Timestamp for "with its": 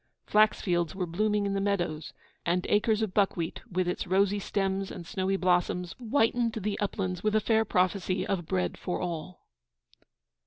3.71-4.07